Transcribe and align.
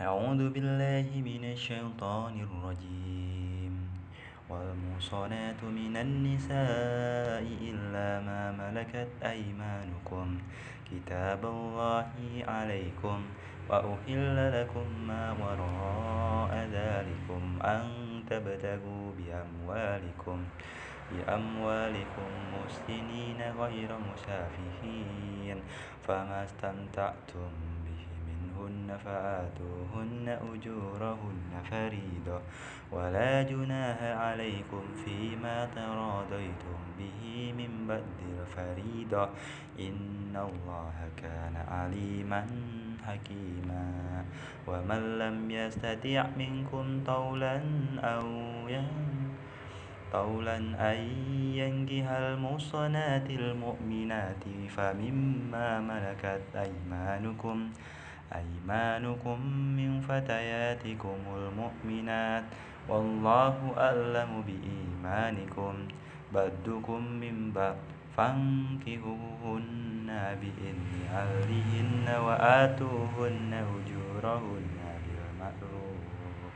أعوذ 0.00 0.48
بالله 0.48 1.12
من 1.12 1.44
الشيطان 1.52 2.40
الرجيم. 2.40 3.74
والمحصنات 4.48 5.64
من 5.64 5.96
النساء 5.96 7.44
إلا 7.44 8.24
ما 8.24 8.52
ملكت 8.56 9.08
أيمانكم. 9.20 10.38
كتاب 10.90 11.44
الله 11.44 12.08
عليكم. 12.48 13.18
وأحل 13.68 14.60
لكم 14.60 14.86
ما 15.04 15.36
وراء 15.36 16.52
ذلكم 16.72 17.58
أن 17.62 17.84
تبتغوا 18.30 19.12
بأموالكم. 19.18 20.38
بأموالكم 21.12 22.30
محسنين 22.56 23.40
غير 23.60 23.90
مسافحين. 23.92 25.58
فما 26.08 26.44
استمتعتم 26.44 27.52
منهن 28.60 28.98
فآتوهن 29.04 30.28
أجورهن 30.28 31.52
فريضة 31.70 32.40
ولا 32.92 33.42
جناح 33.42 33.98
عليكم 34.02 34.82
فيما 35.04 35.66
تراضيتم 35.74 36.78
به 36.98 37.52
من 37.56 37.86
بعد 37.88 38.18
الفريضة. 38.40 39.28
إن 39.80 40.36
الله 40.36 40.96
كان 41.16 41.56
عليما 41.56 42.46
حكيما. 43.06 43.84
ومن 44.66 45.18
لم 45.18 45.50
يستطع 45.50 46.26
منكم 46.36 47.04
طولا 47.06 47.60
أو 48.04 48.50
قولا 50.12 50.56
أن 50.92 50.98
ينكح 51.54 52.06
المحصنات 52.10 53.30
المؤمنات 53.30 54.44
فمما 54.68 55.80
ملكت 55.80 56.42
أيمانكم 56.56 57.56
أيمانكم 58.34 59.46
من 59.76 60.00
فتياتكم 60.00 61.18
المؤمنات 61.36 62.44
والله 62.88 63.74
أعلم 63.78 64.42
بإيمانكم. 64.46 65.74
بدكم 66.34 67.02
من 67.02 67.52
بعد 67.52 67.76
فانكهوهن 68.16 70.08
بإذن 70.40 71.06
أهلهن 71.14 72.06
وآتوهن 72.20 73.52
أجورهن 73.54 74.78
بالمعروف. 75.02 76.52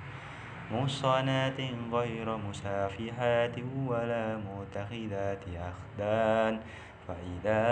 محصنات 0.73 1.61
غير 1.93 2.37
مسافحات 2.37 3.57
ولا 3.87 4.37
متخذات 4.37 5.45
أخدان. 5.71 6.61
فإذا 7.09 7.65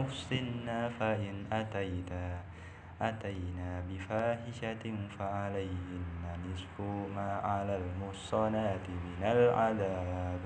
أحسن 0.00 0.90
فإن 1.00 1.34
أتيتا 1.52 2.51
أتينا 3.02 3.82
بفاحشة 3.90 4.94
فعليهن 5.18 6.22
نصف 6.46 6.80
ما 7.14 7.32
على 7.44 7.76
المحصنات 7.76 8.86
من 8.88 9.22
العذاب. 9.22 10.40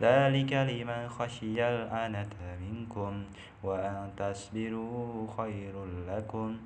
ذلك 0.00 0.52
لمن 0.52 1.08
خشي 1.08 1.68
الأنة 1.68 2.34
منكم 2.60 3.24
وأن 3.62 4.10
تصبروا 4.16 5.26
خير 5.36 5.84
لكم. 6.08 6.56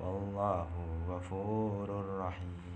والله 0.00 0.68
غفور 1.08 1.88
رحيم. 2.20 2.75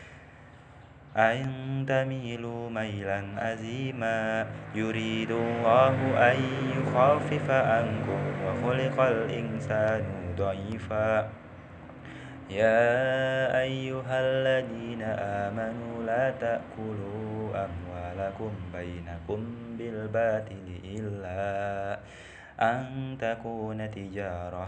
أن 1.17 1.45
تميلوا 1.87 2.69
ميلا 2.69 3.23
أزيما 3.53 4.47
يريد 4.75 5.31
الله 5.31 5.95
أن 6.31 6.37
يخفف 6.77 7.51
عنكم 7.51 8.21
وخلق 8.45 9.01
الإنسان 9.01 10.03
ضعيفا 10.37 11.29
يا 12.49 13.59
أيها 13.61 14.19
الذين 14.19 15.01
آمنوا 15.19 16.03
لا 16.03 16.31
تأكلوا 16.31 17.65
أموالكم 17.67 18.51
بينكم 18.73 19.39
بالباطل 19.77 20.65
إلا 20.83 21.99
أن 22.61 23.17
تكون 23.19 23.91
تجارة 23.91 24.67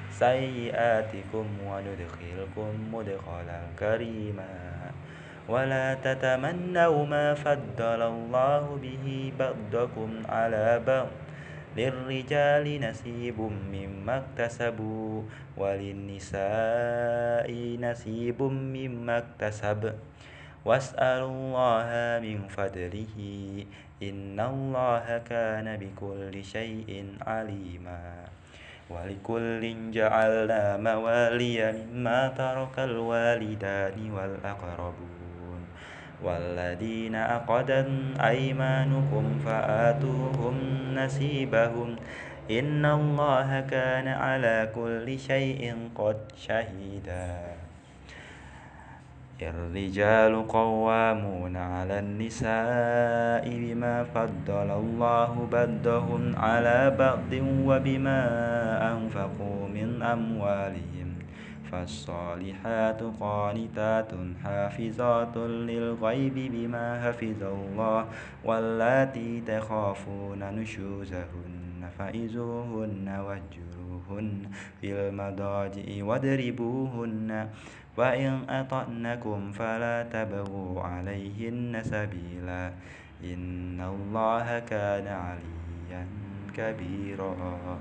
سيئاتكم 0.11 1.45
وندخلكم 1.65 2.71
مدخلا 2.93 3.61
كريما. 3.79 4.51
ولا 5.49 5.93
تتمنوا 5.93 7.05
ما 7.05 7.33
فضل 7.33 8.01
الله 8.01 8.79
به 8.81 9.33
بعضكم 9.39 10.09
على 10.29 10.79
بعض. 10.87 11.07
للرجال 11.77 12.81
نصيب 12.81 13.39
مما 13.71 14.17
اكتسبوا 14.17 15.23
وللنساء 15.57 17.49
نصيب 17.79 18.39
مما 18.43 19.17
اكتسب. 19.17 19.93
واسألوا 20.65 21.31
الله 21.31 21.89
من 22.21 22.47
فضله 22.47 23.15
إن 24.03 24.39
الله 24.39 25.17
كان 25.25 25.77
بكل 25.77 26.43
شيء 26.43 27.17
عليما. 27.21 28.30
ولكل 28.93 29.91
جعلنا 29.91 30.77
موالي 30.77 31.71
مما 31.71 32.27
ترك 32.27 32.79
الوالدان 32.79 34.11
والأقربون 34.11 35.61
والذين 36.23 37.15
أقدت 37.15 37.89
أيمانكم 38.19 39.39
فآتوهم 39.45 40.55
نسيبهم 40.95 41.95
إن 42.51 42.85
الله 42.85 43.59
كان 43.59 44.07
على 44.07 44.69
كل 44.75 45.19
شيء 45.19 45.89
قد 45.95 46.17
شهيدا 46.37 47.60
الرجال 49.43 50.47
قوامون 50.47 51.57
على 51.57 51.99
النساء 51.99 53.49
بما 53.49 54.03
فضل 54.03 54.69
الله 54.71 55.47
بعضهم 55.51 56.35
على 56.35 56.95
بعض 56.99 57.31
وبما 57.65 58.21
أنفقوا 58.93 59.67
من 59.67 60.01
أموالهم. 60.03 61.01
فالصالحات 61.71 63.03
قانتات 63.19 64.11
حافظات 64.43 65.37
للغيب 65.37 66.33
بما 66.35 67.01
حفظ 67.03 67.43
الله 67.43 68.05
واللاتي 68.45 69.41
تخافون 69.47 70.39
نشوزهن 70.43 71.89
فإذوهن 71.99 73.07
واهجروهن 73.07 74.29
في 74.81 74.93
المضاجع 74.93 76.03
واضربوهن 76.03 77.49
وإن 77.97 78.49
أطعنكم 78.49 79.51
فلا 79.51 80.03
تبغوا 80.03 80.81
عليهن 80.81 81.81
سبيلا 81.83 82.71
إن 83.23 83.81
الله 83.81 84.59
كان 84.59 85.07
عليا 85.07 86.07
كبيرا. 86.55 87.79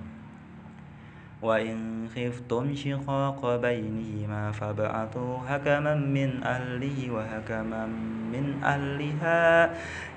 وإن 1.43 2.09
خفتم 2.13 2.75
شقاق 2.75 3.57
بينهما 3.57 4.53
فابعثوا 4.53 5.39
حكما 5.49 5.95
من 5.95 6.43
أهله 6.45 7.11
وحكما 7.11 7.87
من 8.33 8.61
أهلها. 8.65 9.65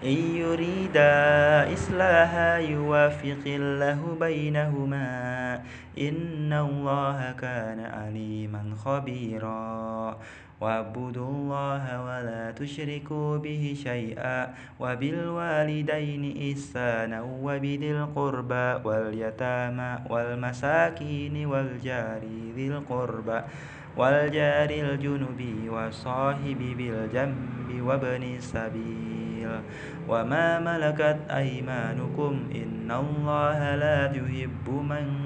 إن 0.04 0.18
يريدا 0.36 1.14
إصلاحا 1.74 2.58
يوافق 2.58 3.44
الله 3.46 4.18
بينهما. 4.20 5.08
إن 5.98 6.54
الله 6.54 7.32
كان 7.32 7.80
عليما 7.80 8.64
خبيرا 8.86 10.18
واعبدوا 10.62 11.30
الله 11.30 11.84
ولا 12.06 12.52
تشركوا 12.52 13.38
به 13.38 13.76
شيئا 13.84 14.54
وبالوالدين 14.80 16.24
إحسانا 16.52 17.22
وبذي 17.22 17.92
القربى 17.92 18.68
واليتامى 18.84 19.92
والمساكين 20.10 21.46
والجار 21.46 22.22
ذي 22.56 22.68
القربى 22.68 23.40
والجار 23.98 24.70
الجنب 24.70 25.42
والصاحب 25.70 26.62
بالجنب 26.78 27.70
وابن 27.82 28.24
السبيل 28.24 29.50
وما 30.10 30.60
ملكت 30.60 31.20
أيمانكم 31.30 32.34
إن 32.56 32.92
الله 32.92 33.76
لا 33.76 34.00
يحب 34.16 34.68
من 34.70 35.06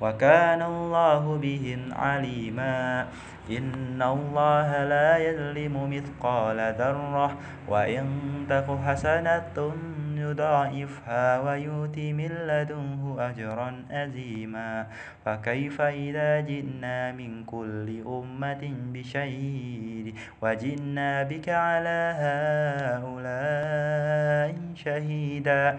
وكان 0.00 0.62
الله 0.62 1.38
بهم 1.38 1.80
عليما. 1.92 3.06
إن 3.50 4.02
الله 4.02 4.84
لا 4.84 5.16
يظلم 5.18 5.90
مثقال 5.90 6.74
ذرة 6.78 7.38
وإن 7.68 8.06
تك 8.50 8.78
حسنة 8.86 9.72
يضاعفها 10.16 11.40
ويؤتي 11.40 12.12
من 12.12 12.28
لدنه 12.28 13.16
أجرا 13.18 13.84
أزيما. 13.90 14.86
فكيف 15.24 15.80
إذا 15.80 16.40
جئنا 16.40 17.12
من 17.12 17.44
كل 17.44 18.02
أمة 18.06 18.74
بشهيد 18.92 20.14
وجئنا 20.42 21.22
بك 21.22 21.48
على 21.48 22.14
هؤلاء 22.98 24.54
شهيدا؟ 24.74 25.78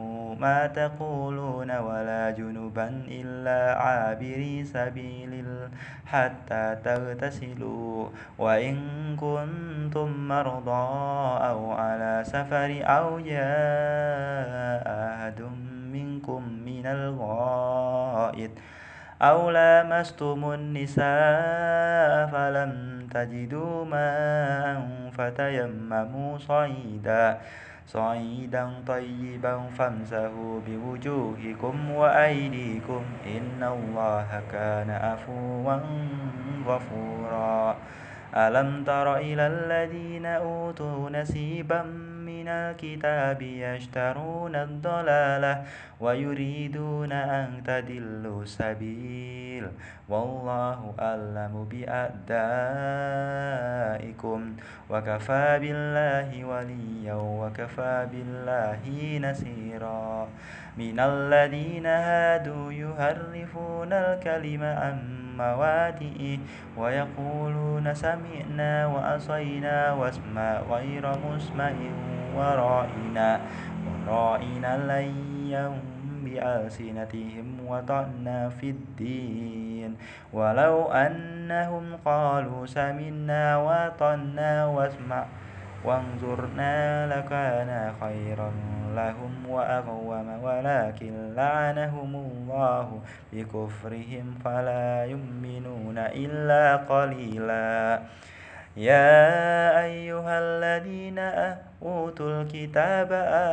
ما 0.41 0.67
تقولون 0.67 1.71
ولا 1.71 2.31
جنبا 2.31 2.87
إلا 3.07 3.77
عابري 3.77 4.63
سبيل 4.65 5.45
حتى 6.05 6.75
تغتسلوا. 6.83 8.09
وإن 8.37 8.75
كنتم 9.15 10.27
مرضى 10.27 10.87
أو 11.49 11.71
على 11.71 12.23
سفر 12.25 12.81
أو 12.83 13.19
جاء 13.19 14.83
أحد 14.87 15.41
منكم 15.93 16.41
من 16.65 16.85
الغائط 16.85 18.51
أو 19.21 19.49
لامستم 19.49 20.51
النساء 20.53 22.27
فلم 22.33 22.73
تجدوا 23.13 23.85
ماء 23.85 24.81
فتيمموا 25.17 26.37
صعيدا 26.37 27.37
صعيدا 27.87 28.73
طيبا 28.87 29.55
فامسحوا 29.77 30.59
بوجوهكم 30.67 31.91
وأيديكم 31.91 33.03
إن 33.25 33.63
الله 33.63 34.41
كان 34.51 34.89
عفوا 34.89 35.79
غفورا. 36.67 37.75
ألم 38.35 38.83
تر 38.83 39.15
إلى 39.15 39.47
الذين 39.47 40.25
أوتوا 40.25 41.09
نسيبا 41.09 42.10
من 42.41 42.47
الكتاب 42.47 43.41
يشترون 43.41 44.55
الضلالة 44.55 45.63
ويريدون 45.99 47.11
أن 47.11 47.61
تدلوا 47.65 48.43
السبيل. 48.43 49.67
والله 50.09 50.93
أعلم 50.99 51.67
بأعدائكم 51.71 52.39
وكفى 54.89 55.59
بالله 55.61 56.45
وليا 56.45 57.13
وكفى 57.13 58.07
بالله 58.11 58.81
نصيرا 59.29 60.27
من 60.77 60.99
الذين 60.99 61.85
هادوا 61.85 62.71
يهرفون 62.71 63.93
الكلم 63.93 64.63
عن 64.63 64.97
مواده 65.37 66.39
ويقولون 66.77 67.93
سمعنا 67.93 68.87
وأصينا 68.87 69.93
واسمع 69.93 70.59
غير 70.69 71.05
مسمع. 71.25 71.71
ورائنا 72.35 73.41
ورائنا 74.07 74.71
ليا 74.87 75.65
بألسنتهم 76.23 77.47
وطعنا 77.67 78.49
في 78.49 78.69
الدين 78.69 79.95
ولو 80.33 80.91
أنهم 80.91 81.85
قالوا 82.05 82.65
سمعنا 82.65 83.57
وطعنا 83.57 84.65
واسمع 84.65 85.25
وانظرنا 85.85 87.07
لكان 87.07 87.93
خيرا 88.01 88.51
لهم 88.95 89.33
وأقوم 89.49 90.27
ولكن 90.43 91.33
لعنهم 91.35 92.15
الله 92.15 92.99
بكفرهم 93.33 94.25
فلا 94.45 95.05
يؤمنون 95.05 95.97
إلا 95.97 96.75
قليلا 96.75 98.01
يا 98.77 99.83
أيها 99.83 100.39
الذين 100.39 101.19
أوتوا 101.83 102.41
الكتاب 102.41 103.09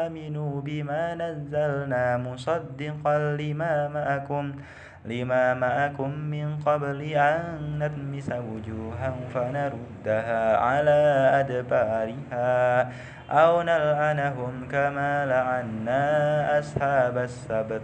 آمنوا 0.06 0.60
بما 0.60 1.14
نزلنا 1.14 2.16
مصدقا 2.16 3.18
لما 3.18 3.88
معكم 3.88 4.52
لما 5.04 5.54
معكم 5.54 6.10
من 6.10 6.56
قبل 6.66 7.02
أن 7.02 7.78
نتمس 7.82 8.30
وجوها 8.30 9.14
فنردها 9.34 10.56
على 10.56 11.00
أدبارها 11.40 12.92
أو 13.30 13.62
نلعنهم 13.62 14.68
كما 14.70 15.26
لعنا 15.26 16.02
أصحاب 16.58 17.18
السبت 17.18 17.82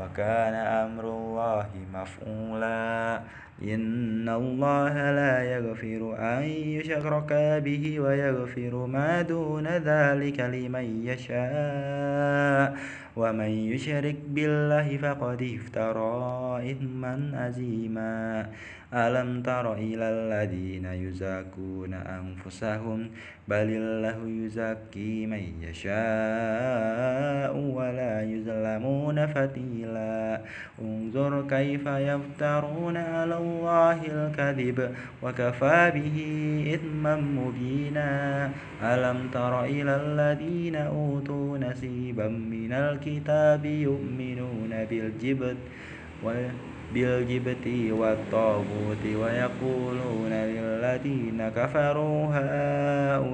وكان 0.00 0.54
أمر 0.54 1.04
الله 1.04 1.66
مفعولا. 1.94 3.20
إن 3.64 4.28
الله 4.28 5.10
لا 5.10 5.42
يغفر 5.42 6.14
أن 6.18 6.42
يشرك 6.44 7.32
به 7.64 8.00
ويغفر 8.00 8.86
ما 8.86 9.22
دون 9.22 9.66
ذلك 9.66 10.40
لمن 10.40 11.06
يشاء. 11.06 12.76
ومن 13.16 13.50
يشرك 13.72 14.16
بالله 14.28 14.96
فقد 14.96 15.42
افترى 15.42 16.70
إثما 16.72 17.30
عظيما 17.34 18.46
ألم 18.94 19.42
تر 19.42 19.74
إلى 19.74 20.06
الذين 20.10 20.84
يزاكون 20.84 21.94
أنفسهم 21.94 23.08
بل 23.48 23.68
الله 23.80 24.18
يزكي 24.44 25.26
من 25.26 25.44
يشاء 25.62 27.56
ولا 27.56 28.22
يظلمون 28.22 29.26
فتيلا 29.26 30.40
انظر 30.82 31.48
كيف 31.48 31.86
يفترون 31.86 32.96
على 32.96 33.36
الله 33.36 33.98
الكذب 34.06 34.94
وكفى 35.22 35.92
به 35.94 36.18
إثما 36.74 37.16
مبينا 37.16 38.50
ألم 38.82 39.28
تر 39.32 39.64
إلى 39.64 39.96
الذين 39.96 40.76
أوتوا 40.76 41.58
نسيبا 41.58 42.28
من 42.28 42.72
الكتاب 42.72 43.01
يؤمنون 43.64 44.84
بالجبت 44.90 45.56
بالجبت 46.94 47.66
والطاغوت 47.90 49.04
ويقولون 49.06 50.32
للذين 50.32 51.48
كفروا 51.56 52.26
هؤلاء 52.26 53.32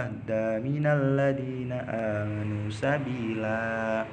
أهدى 0.00 0.68
من 0.68 0.86
الذين 0.86 1.72
آمنوا 1.90 2.70
سبيلا. 2.70 4.04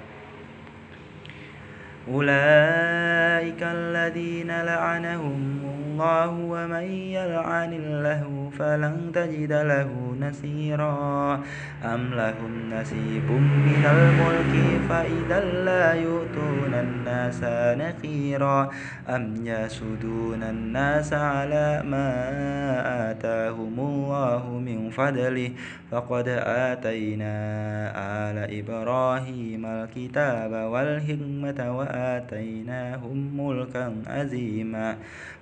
أولئك 2.12 3.64
الذين 3.64 4.62
لعنهم 4.62 5.60
الله 5.64 6.30
ومن 6.30 6.84
يلعن 6.92 7.74
الله 7.74 8.52
فلن 8.60 9.12
تجد 9.14 9.54
له 9.54 10.13
نصيرا 10.30 11.40
أم 11.84 12.14
لهم 12.14 12.70
نصيب 12.74 13.32
من 13.32 13.86
الملك 13.86 14.82
فإذا 14.90 15.40
لا 15.40 15.94
يؤتون 15.94 16.74
الناس 16.74 17.40
نقيرا. 17.80 18.70
أم 19.10 19.36
يسدون 19.46 20.44
الناس 20.44 21.14
على 21.14 21.84
ما 21.86 22.14
آتاهم 23.12 23.80
الله 23.80 24.44
من 24.60 24.90
فضله. 24.90 25.52
فقد 25.92 26.28
آتينا 26.44 27.36
آل 28.32 28.38
إبراهيم 28.60 29.66
الكتاب 29.66 30.52
والحكمة 30.52 31.78
وآتيناهم 31.78 33.18
ملكا 33.38 33.96
عظيما. 34.08 34.96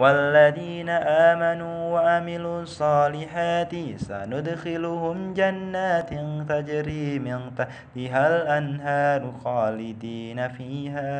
والذين 0.00 0.88
آمنوا 0.88 1.92
وعملوا 1.92 2.62
الصالحات 2.62 3.74
سندخلهم 3.96 5.34
جنات 5.34 6.10
تجري 6.48 7.18
من 7.18 7.40
تحتها 7.56 8.28
الأنهار 8.36 9.32
خالدين 9.44 10.48
فيها 10.48 11.10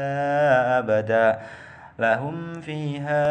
أبدا. 0.79 1.39
لهم 1.99 2.61
فيها 2.61 3.23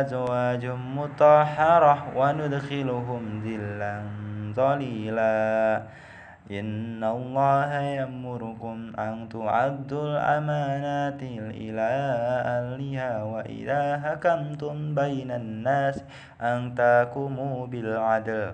أزواج 0.00 0.66
مطهرة 0.66 2.06
وندخلهم 2.16 3.42
ذلا 3.44 4.02
ظليلا. 4.54 5.82
إن 6.50 7.04
الله 7.04 7.72
يأمركم 8.00 8.92
أن 8.98 9.28
تعدوا 9.28 10.04
الأمانات 10.08 11.22
إلى 11.62 11.90
أهلها 12.56 13.22
وإذا 13.22 13.82
حكمتم 14.00 14.94
بين 14.94 15.30
الناس 15.30 16.04
أن 16.40 16.74
تحكموا 16.74 17.66
بالعدل 17.66 18.52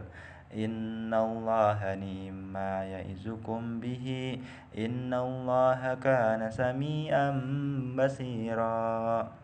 إن 0.55 1.15
الله 1.15 1.81
نعم 1.95 2.53
ما 2.53 2.85
يعظكم 2.85 3.81
به 3.81 4.39
إن 4.79 5.15
الله 5.15 5.95
كان 5.95 6.51
سميعا 6.51 7.31
بصيرا 7.99 9.44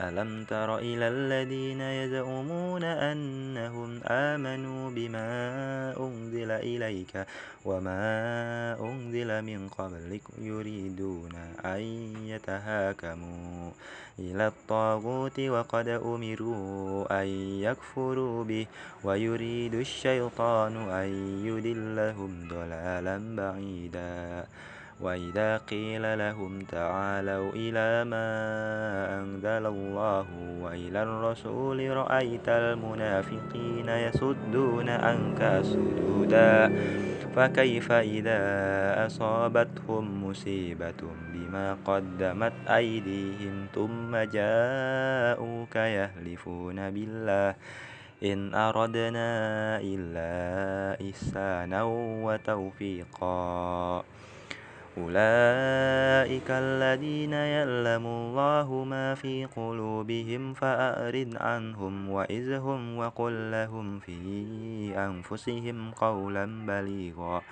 ألم 0.00 0.44
تر 0.44 0.78
إلى 0.78 1.08
الذين 1.08 1.80
يزعمون 1.80 2.84
أنهم 2.84 4.00
آمنوا 4.06 4.90
بما 4.90 5.28
أنزل 6.00 6.50
إليك 6.50 7.26
وما 7.64 8.04
أنزل 8.80 9.42
من 9.42 9.68
قبلك 9.68 10.22
يريدون 10.38 11.34
أن 11.64 11.80
يتهاكموا 12.26 13.70
إلى 14.18 14.46
الطاغوت 14.46 15.40
وقد 15.40 15.88
أمروا 15.88 17.22
أن 17.22 17.26
يكفروا 17.62 18.44
به 18.44 18.66
ويريد 19.04 19.74
الشيطان 19.74 20.76
أن 20.76 21.08
يدلهم 21.46 22.48
ضلالا 22.48 23.36
بعيدا 23.36 24.46
وإذا 25.00 25.56
قيل 25.56 26.18
لهم 26.18 26.58
تعالوا 26.60 27.52
إلى 27.52 28.04
ما 28.04 28.28
أنزل 29.20 29.66
الله 29.66 30.26
وإلى 30.60 31.02
الرسول 31.02 31.96
رأيت 31.96 32.48
المنافقين 32.48 33.88
يسدون 33.88 34.88
عنك 34.88 35.60
سدودا 35.62 36.72
فكيف 37.36 37.92
إذا 37.92 38.40
أصابتهم 39.06 40.24
مصيبة 40.24 41.00
بما 41.32 41.76
قدمت 41.84 42.52
أيديهم 42.68 43.66
ثم 43.74 44.16
جاءوك 44.16 45.76
يهلفون 45.76 46.90
بالله 46.90 47.54
إن 48.24 48.54
أردنا 48.54 49.28
إلا 49.82 50.30
إحسانا 51.10 51.82
وتوفيقا 52.24 54.04
أولئك 54.98 56.50
الذين 56.50 57.32
يعلم 57.32 58.06
الله 58.06 58.84
ما 58.84 59.14
في 59.14 59.44
قلوبهم 59.44 60.54
فأعرض 60.54 61.30
عنهم 61.40 62.10
وإذهم 62.10 62.98
وقل 62.98 63.50
لهم 63.50 63.98
في 63.98 64.18
أنفسهم 64.96 65.90
قولا 65.90 66.66
بليغا 66.66 67.42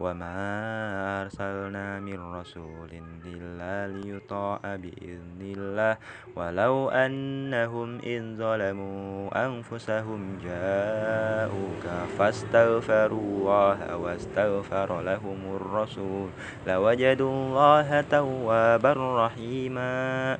وما 0.00 1.22
أرسلنا 1.22 2.00
من 2.00 2.18
رسول 2.34 2.90
إلا 3.26 3.94
ليطاع 3.94 4.60
بإذن 4.62 5.40
الله 5.40 5.96
ولو 6.36 6.88
أنهم 6.88 8.00
إن 8.00 8.36
ظلموا 8.36 9.46
أنفسهم 9.46 10.38
جاءوك 10.44 11.84
فاستغفروا 12.18 13.20
الله 13.20 13.96
واستغفر 13.96 15.00
لهم 15.00 15.38
الرسول 15.56 16.28
لوجدوا 16.66 17.30
الله 17.32 18.00
توابا 18.00 18.92
رحيما 19.26 20.38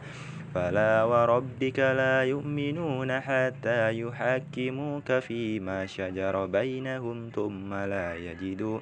فلا 0.54 1.04
وربك 1.04 1.78
لا 1.78 2.22
يؤمنون 2.24 3.20
حتى 3.20 4.00
يحكموك 4.00 5.12
فيما 5.12 5.86
شجر 5.86 6.46
بينهم 6.46 7.30
ثم 7.34 7.74
لا 7.74 8.14
يجدوا 8.14 8.78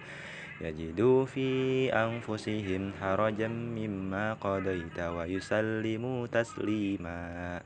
يجدوا 0.62 1.24
في 1.24 1.48
أنفسهم 1.92 2.92
حرجا 3.00 3.48
مما 3.48 4.34
قضيت 4.34 4.98
ويسلموا 4.98 6.26
تسليما. 6.26 7.60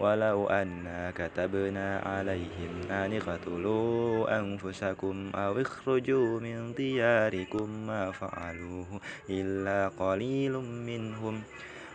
ولو 0.00 0.46
أنا 0.46 1.10
كتبنا 1.10 1.98
عليهم 1.98 2.72
أن 2.90 3.12
اقتلوا 3.16 4.38
أنفسكم 4.38 5.30
أو 5.34 5.60
اخرجوا 5.60 6.40
من 6.40 6.74
دياركم 6.74 7.86
ما 7.86 8.10
فعلوه 8.10 9.00
إلا 9.30 9.88
قليل 9.88 10.52
منهم. 10.86 11.42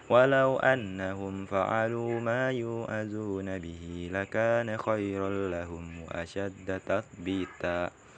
ولو 0.10 0.58
أنهم 0.58 1.46
فعلوا 1.46 2.20
ما 2.20 2.52
يوعظون 2.52 3.60
به 3.60 4.10
لكان 4.14 4.78
خيرا 4.78 5.30
لهم 5.30 6.02
وأشد 6.02 6.82
تثبيتا. 6.86 8.09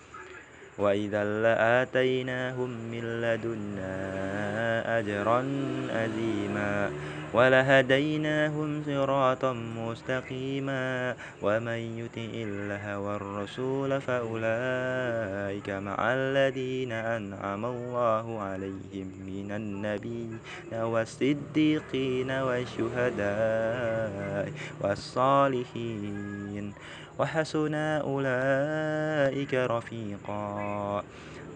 وإذا 0.78 1.24
لآتيناهم 1.24 2.70
من 2.92 3.22
لدنا 3.22 5.00
أجرا 5.00 5.46
عظيما 5.90 6.92
ولهديناهم 7.34 8.84
صراطا 8.86 9.54
مستقيما 9.54 11.16
ومن 11.42 11.80
يطع 11.98 12.32
الله 12.34 13.00
والرسول 13.00 14.02
فأولئك 14.02 15.70
مع 15.70 15.96
الذين 16.00 16.92
أنعم 16.92 17.66
الله 17.66 18.40
عليهم 18.40 19.12
من 19.28 19.52
النبيين 19.52 20.40
والصديقين 20.74 22.32
والشهداء 22.32 23.32
والصالحين 24.82 26.74
وحسن 27.20 27.74
أولئك 27.76 29.54
رفيقا. 29.54 31.04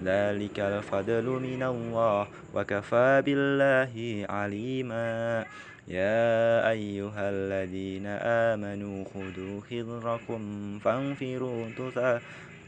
ذلك 0.04 0.60
الفضل 0.60 1.24
من 1.24 1.64
الله 1.64 2.28
وكفى 2.54 3.22
بالله 3.26 4.26
عليما. 4.30 5.46
يا 5.88 6.70
أيها 6.70 7.30
الذين 7.30 8.06
آمنوا 8.22 9.06
خذوا 9.14 9.62
حذركم 9.70 10.42
فانفروا 10.80 11.70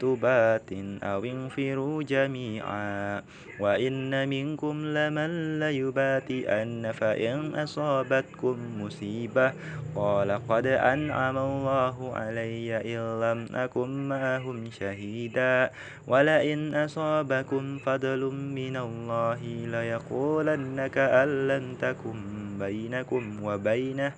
تبات 0.00 0.70
أو 1.02 1.24
انفروا 1.24 2.02
جميعا. 2.02 3.22
وإن 3.60 4.28
منكم 4.28 4.84
لمن 4.86 5.60
ليباتئن 5.60 6.92
فإن 6.92 7.54
أصابتكم 7.54 8.56
مصيبة 8.80 9.52
قال 9.96 10.30
قد 10.48 10.66
أنعم 10.66 11.36
الله 11.38 11.96
علي 12.16 12.76
إن 12.76 13.20
لم 13.20 13.40
أكن 13.54 14.08
معهم 14.08 14.70
شهيدا. 14.70 15.70
ولئن 16.06 16.74
أصابكم 16.74 17.78
فضل 17.78 18.22
من 18.54 18.76
الله 18.76 19.40
ليقولن 19.66 20.86
كأن 20.86 21.48
لم 21.48 21.64
تكن 21.80 22.18
بينكم 22.58 23.42
وبينه 23.42 24.12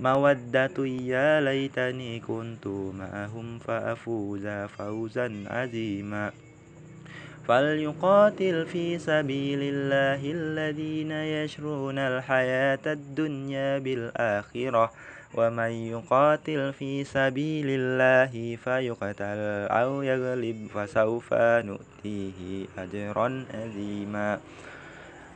مودة 0.00 0.86
يا 0.86 1.40
ليتني 1.40 2.20
كنت 2.20 2.66
معهم 2.66 3.58
فأفوز 3.58 4.46
فوزا 4.46 5.44
عظيما. 5.46 6.32
فليقاتل 7.48 8.66
في 8.66 8.98
سبيل 8.98 9.58
الله 9.62 10.20
الذين 10.22 11.10
يشرون 11.10 11.98
الحياة 11.98 12.84
الدنيا 12.86 13.78
بالآخرة. 13.78 14.92
ومن 15.34 15.70
يقاتل 15.70 16.72
في 16.72 17.04
سبيل 17.04 17.66
الله 17.68 18.56
فيقتل 18.64 19.40
أو 19.70 20.02
يغلب 20.02 20.66
فسوف 20.74 21.34
نؤتيه 21.34 22.66
أجرا 22.78 23.44
عظيما. 23.54 24.38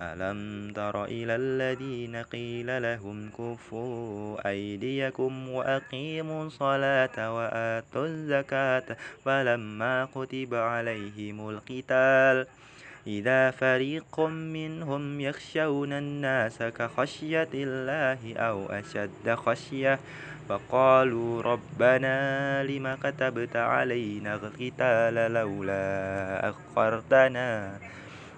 ألم 0.00 0.72
تر 0.72 1.04
إلى 1.04 1.36
الذين 1.36 2.16
قيل 2.16 2.82
لهم 2.82 3.30
كفوا 3.38 4.48
أيديكم 4.48 5.48
وأقيموا 5.48 6.44
الصلاة 6.44 7.36
وآتوا 7.36 8.06
الزكاة 8.06 8.96
فلما 9.24 10.08
كتب 10.14 10.54
عليهم 10.54 11.50
القتال 11.50 12.46
إذا 13.06 13.50
فريق 13.50 14.20
منهم 14.20 15.20
يخشون 15.20 15.92
الناس 15.92 16.62
كخشية 16.62 17.48
الله 17.54 18.36
أو 18.36 18.66
أشد 18.66 19.34
خشية 19.34 19.98
فقالوا 20.48 21.42
ربنا 21.42 22.62
لم 22.62 22.94
كتبت 23.02 23.56
علينا 23.56 24.34
القتال 24.34 25.32
لولا 25.32 26.48
أخرتنا 26.48 27.78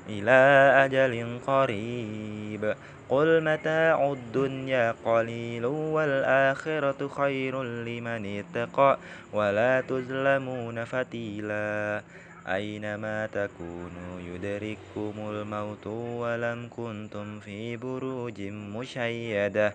إلى 0.09 0.73
أجل 0.85 1.39
قريب. 1.47 2.75
قل 3.09 3.45
متاع 3.45 4.13
الدنيا 4.13 4.95
قليل 5.05 5.67
والآخرة 5.67 7.09
خير 7.09 7.63
لمن 7.63 8.45
اتقى 8.45 8.99
ولا 9.33 9.81
تظلمون 9.81 10.85
فتيلا. 10.85 12.03
أينما 12.49 13.27
تكونوا 13.27 14.21
يدرككم 14.35 15.15
الموت 15.19 15.87
ولم 15.87 16.69
كنتم 16.77 17.41
في 17.41 17.77
بروج 17.77 18.41
مشيدة 18.43 19.75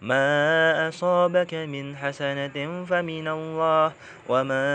ما 0.00 0.88
أصابك 0.88 1.54
من 1.54 1.96
حسنة 1.96 2.84
فمن 2.84 3.28
الله 3.28 3.92
وما 4.28 4.66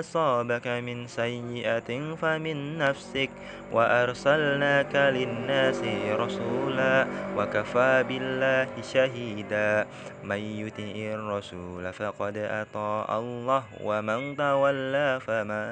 أصابك 0.00 0.66
من 0.66 1.06
سيئة 1.06 2.14
فمن 2.14 2.78
نفسك. 2.78 3.30
وأرسلناك 3.72 4.96
للناس 4.96 5.82
رسولا 6.10 7.06
وكفى 7.36 8.04
بالله 8.08 8.68
شهيدا. 8.92 9.86
من 10.24 10.36
يطع 10.36 10.94
الرسول 11.14 11.92
فقد 11.92 12.36
أطاع 12.36 13.18
الله 13.18 13.62
ومن 13.84 14.36
تولى 14.36 15.20
فما 15.26 15.66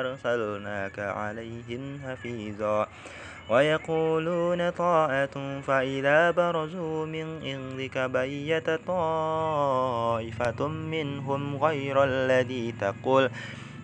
أرسلناك 0.00 0.98
عليهم 0.98 2.00
حفيظا. 2.06 2.86
ويقولون 3.48 4.70
طاعة 4.70 5.60
فإذا 5.60 6.30
برزوا 6.30 7.06
من 7.06 7.26
عندك 7.44 7.98
بيت 7.98 8.70
طائفة 8.70 10.68
منهم 10.68 11.56
غير 11.56 12.04
الذي 12.04 12.74
تقول 12.80 13.30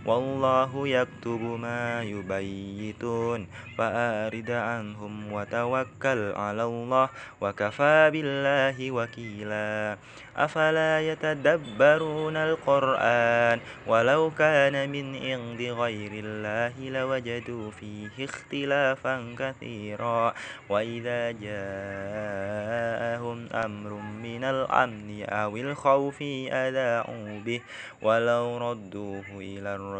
والله 0.06 0.88
يكتب 0.88 1.42
ما 1.42 2.02
يبيتون 2.02 3.46
فأرد 3.78 4.50
عنهم 4.50 5.32
وتوكل 5.32 6.32
على 6.36 6.64
الله 6.64 7.08
وكفى 7.40 8.10
بالله 8.12 8.90
وكيلا. 8.90 9.96
أفلا 10.36 11.00
يتدبرون 11.00 12.36
القرآن؟ 12.36 13.60
ولو 13.86 14.30
كان 14.38 14.90
من 14.90 15.16
عند 15.16 15.62
غير 15.62 16.10
الله 16.24 16.90
لوجدوا 16.90 17.70
فيه 17.70 18.24
اختلافا 18.24 19.34
كثيرا. 19.38 20.34
وإذا 20.68 21.30
جاءهم 21.30 23.38
أمر 23.54 23.90
من 24.22 24.44
الأمن 24.44 25.24
أو 25.28 25.56
الخوف 25.56 26.22
أذاعوا 26.52 27.40
به 27.46 27.60
ولو 28.02 28.58
ردوه 28.58 29.24
إلى 29.36 29.74
الرسول 29.74 29.91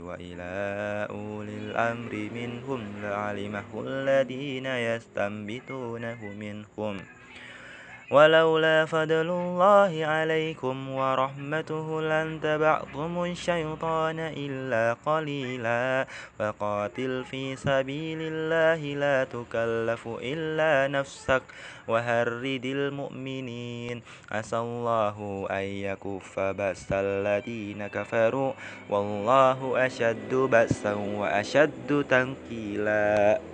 وإلى 0.00 0.54
أولي 1.10 1.56
الأمر 1.58 2.12
منهم 2.34 2.80
لعلمه 3.02 3.70
الذين 3.86 4.66
يستنبتونه 4.66 6.20
منهم. 6.24 6.96
ولولا 8.10 8.84
فضل 8.84 9.30
الله 9.30 10.06
عليكم 10.06 10.76
ورحمته 10.90 11.86
لاتبعتم 12.02 13.24
الشيطان 13.24 14.18
إلا 14.20 14.96
قليلا. 15.06 16.06
فقاتل 16.38 17.24
في 17.24 17.56
سبيل 17.56 18.18
الله 18.20 18.80
لا 19.00 19.24
تكلف 19.24 20.08
إلا 20.22 20.92
نفسك 20.92 21.42
وهرد 21.88 22.64
المؤمنين. 22.64 24.02
عسى 24.32 24.58
الله 24.58 25.46
أن 25.50 25.64
يكف 25.64 26.40
بأس 26.40 26.88
الذين 26.92 27.86
كفروا. 27.86 28.52
والله 28.90 29.86
أشد 29.86 30.34
بأسا 30.34 30.94
وأشد 30.94 32.04
تنكيلا. 32.10 33.53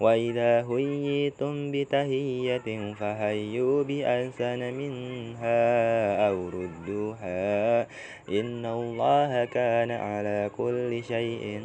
وإذا 0.00 0.66
هيتم 0.70 1.72
بتهية 1.72 2.94
فهيوا 2.94 3.82
بأحسن 3.82 4.60
منها 4.74 5.66
أو 6.28 6.48
ردوها 6.48 7.82
إن 8.28 8.66
الله 8.66 9.44
كان 9.44 9.90
على 9.90 10.50
كل 10.56 11.04
شيء 11.04 11.62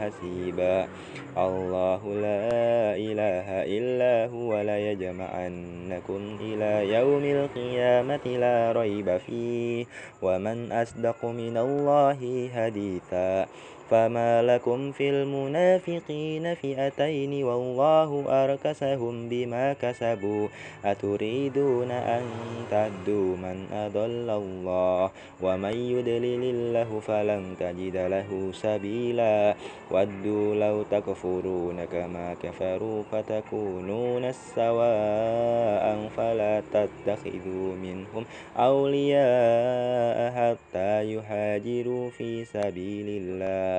حسيبا. 0.00 0.88
الله 1.36 2.00
لا 2.00 2.96
إله 2.96 3.48
إلا 3.68 4.32
هو 4.32 4.50
ليجمعنكم 4.62 6.22
إلى 6.40 6.72
يوم 6.96 7.24
القيامة 7.24 8.24
لا 8.26 8.72
ريب 8.72 9.16
فيه 9.16 9.84
ومن 10.22 10.72
أصدق 10.72 11.24
من 11.24 11.56
الله 11.56 12.48
حديثا 12.54 13.46
فما 13.90 14.42
لكم 14.42 14.92
في 14.92 15.10
المنافقين 15.10 16.54
فئتين 16.54 17.44
والله 17.44 18.24
أركسهم 18.28 19.28
بما 19.28 19.72
كسبوا 19.72 20.48
أتريدون 20.84 21.90
أن 21.90 22.22
تهدوا 22.70 23.36
من 23.36 23.66
أضل 23.72 24.30
الله 24.30 25.10
ومن 25.42 25.72
يدلل 25.72 26.42
الله 26.54 27.00
فلن 27.00 27.54
تجد 27.60 27.96
له 27.96 28.50
سبيلا 28.52 29.54
ودوا 29.90 30.54
لو 30.54 30.82
تكفرون 30.82 31.84
كما 31.84 32.34
كفروا 32.42 33.02
فتكونون 33.12 34.32
سواء 34.32 35.84
فلا 36.16 36.62
تتخذوا 36.72 37.74
منهم 37.82 38.24
أولياء 38.56 40.18
حتى 40.30 41.12
يهاجروا 41.12 42.10
في 42.10 42.44
سبيل 42.44 43.08
الله 43.08 43.75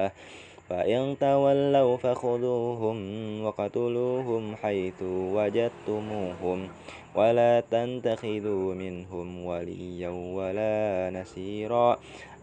فإن 0.69 1.15
تولوا 1.19 1.97
فخذوهم 1.97 2.97
وقتلوهم 3.43 4.55
حيث 4.55 5.01
وجدتموهم 5.03 6.67
ولا 7.15 7.63
تنتخذوا 7.71 8.73
منهم 8.73 9.45
وليا 9.45 10.09
ولا 10.09 11.09
نسيرا 11.13 11.97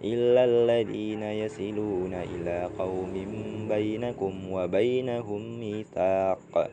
إلا 0.05 0.45
الذين 0.45 1.23
يصلون 1.23 2.15
إلى 2.15 2.71
قوم 2.79 3.13
بينكم 3.69 4.53
وبينهم 4.53 5.61
ميثاق 5.61 6.71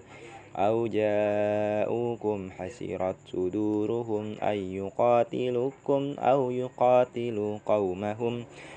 أو 0.55 0.87
جاءوكم 0.87 2.51
حسرت 2.51 3.15
صدورهم 3.27 4.35
أن 4.43 4.57
يقاتلوكم 4.57 6.15
أو 6.19 6.51
يقاتلوا 6.51 7.57
قومهم 7.65 8.43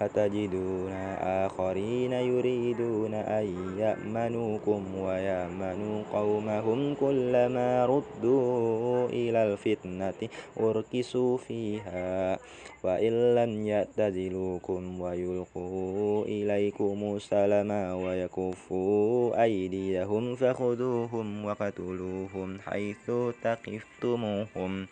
فتجدون 0.00 0.92
آخرين 1.22 2.12
يريدون 2.12 3.14
أن 3.14 3.46
يأمنوكم 3.78 4.82
ويأمنوا 4.98 6.02
قومهم 6.12 6.94
كلما 6.94 7.86
ردوا 7.86 9.08
إلى 9.08 9.52
الفتنة 9.52 10.28
أركسوا 10.60 11.36
فيها 11.36 12.38
وإن 12.84 13.34
لم 13.34 13.66
يعتزلوكم 13.66 15.00
ويلقوا 15.00 16.24
إليكم 16.24 17.16
السلام 17.16 17.70
ويكفوا 18.02 19.42
أيديهم 19.42 20.36
فخذوهم 20.36 21.44
وقتلوهم 21.44 22.58
حيث 22.60 23.10
تقفتموهم 23.42 24.86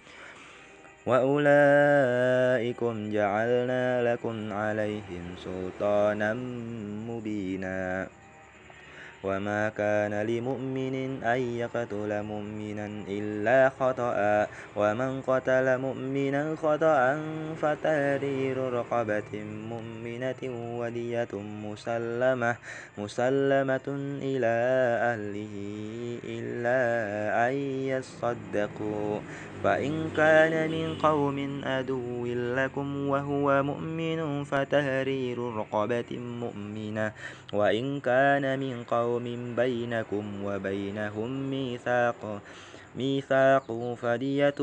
وأولئكم 1.06 2.94
جعلنا 3.12 4.12
لكم 4.12 4.52
عليهم 4.52 5.24
سلطانا 5.44 6.34
مبينا 7.08 8.08
وما 9.24 9.68
كان 9.68 10.14
لمؤمن 10.26 11.22
أن 11.22 11.40
يقتل 11.40 12.22
مؤمنا 12.22 12.86
إلا 13.08 13.70
خطأ 13.80 14.46
ومن 14.76 15.20
قتل 15.20 15.78
مؤمنا 15.78 16.56
خطأ 16.56 17.20
فتحرير 17.62 18.58
رقبة 18.58 19.32
مؤمنة 19.70 20.42
ودية 20.78 21.32
مسلمة 21.64 22.56
مسلمة 22.98 23.88
إلى 24.22 24.54
أهله 25.12 25.54
إلا 26.24 26.80
أن 27.48 27.54
يصدقوا 27.94 29.20
فإن 29.64 30.10
كان 30.16 30.70
من 30.70 30.94
قوم 30.98 31.64
أدو 31.64 32.26
لكم 32.56 33.08
وهو 33.08 33.62
مؤمن 33.62 34.44
فتهرير 34.44 35.38
رقبة 35.38 36.10
مؤمنة 36.18 37.12
وإن 37.52 38.00
كان 38.00 38.58
من 38.58 38.84
قوم 38.84 39.11
بينكم 39.56 40.44
وبينهم 40.44 41.50
ميثاق 41.50 42.42
ميثاق 42.96 43.94
فدية 43.94 44.60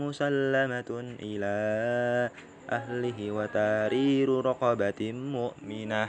مسلمة 0.00 0.90
إلى 1.22 1.56
أهله 2.70 3.18
وتارير 3.32 4.28
رقبة 4.46 5.12
مؤمنة. 5.12 6.08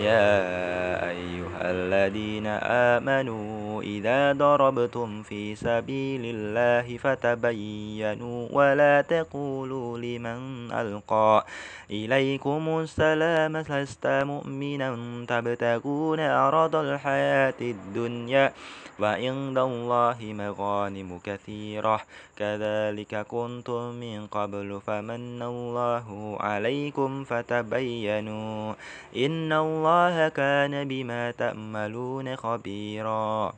يا 0.00 1.08
أيها 1.10 1.60
الذين 1.70 2.46
آمنوا 2.46 3.65
إذا 3.80 4.32
ضربتم 4.32 5.22
في 5.22 5.54
سبيل 5.54 6.22
الله 6.24 6.96
فتبينوا 6.96 8.48
ولا 8.52 9.00
تقولوا 9.00 9.98
لمن 9.98 10.72
ألقى 10.72 11.46
إليكم 11.90 12.78
السلام 12.80 13.56
لست 13.56 14.06
مؤمنا. 14.06 14.96
تبتغون 15.28 16.20
أرض 16.20 16.76
الحياة 16.76 17.60
الدنيا 17.60 18.52
وعند 19.00 19.58
الله 19.58 20.16
مغانم 20.20 21.20
كثيرة. 21.24 22.00
كذلك 22.36 23.26
كنتم 23.26 23.82
من 23.94 24.26
قبل 24.26 24.80
فمن 24.86 25.42
الله 25.42 26.36
عليكم 26.40 27.24
فتبينوا. 27.24 28.74
إن 29.16 29.52
الله 29.52 30.28
كان 30.28 30.88
بما 30.88 31.30
تأملون 31.30 32.36
خبيرا. 32.36 33.52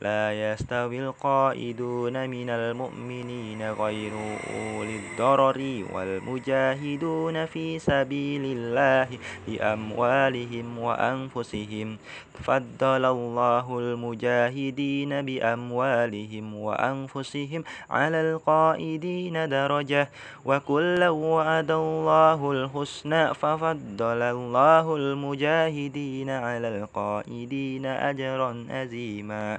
لا 0.00 0.52
يستوي 0.52 1.08
القائدون 1.08 2.30
من 2.30 2.50
المؤمنين 2.50 3.70
غير 3.70 4.12
أولي 4.52 4.96
الضرر 4.96 5.84
والمجاهدون 5.92 7.46
في 7.46 7.78
سبيل 7.78 8.42
الله 8.44 9.08
بأموالهم 9.48 10.78
وأنفسهم. 10.78 11.98
فضل 12.44 13.04
الله 13.04 13.78
المجاهدين 13.78 15.22
بأموالهم 15.22 16.54
وأنفسهم 16.54 17.64
على 17.90 18.20
القائدين 18.20 19.48
درجة. 19.48 20.08
وكلا 20.44 21.10
وعد 21.10 21.70
الله 21.70 22.52
الحسنى 22.52 23.34
ففضل 23.34 24.22
الله 24.22 24.96
المجاهدين 24.96 26.30
على 26.30 26.68
القائدين 26.68 27.86
أجرا 27.86 28.66
أزيما. 28.70 29.58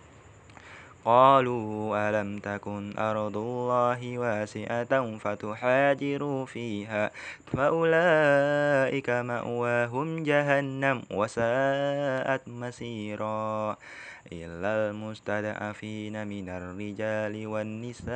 قالوا 1.05 2.09
ألم 2.09 2.39
تكن 2.39 2.97
أرض 2.97 3.37
الله 3.37 4.17
واسعة 4.17 5.17
فتحاجروا 5.17 6.45
فيها 6.45 7.11
فأولئك 7.53 9.09
مأواهم 9.09 10.23
جهنم 10.23 11.01
وساءت 11.11 12.47
مسيرا 12.47 13.77
إلا 14.31 14.89
المستضعفين 14.89 16.27
من 16.27 16.49
الرجال 16.49 17.47
والنساء 17.47 18.11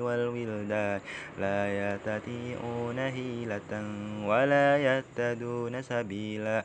والولدان 0.00 1.00
لا 1.38 1.60
يستطيعون 1.80 2.98
هيلة 2.98 3.72
ولا 4.24 4.76
يهتدون 4.78 5.82
سبيلا 5.82 6.64